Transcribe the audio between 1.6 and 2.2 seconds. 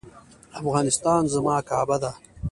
کعبه ده